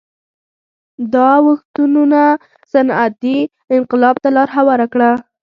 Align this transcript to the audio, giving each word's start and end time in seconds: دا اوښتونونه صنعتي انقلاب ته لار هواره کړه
دا 1.13 1.29
اوښتونونه 1.45 2.21
صنعتي 2.71 3.37
انقلاب 3.77 4.15
ته 4.23 4.29
لار 4.35 4.49
هواره 4.57 4.87
کړه 4.93 5.11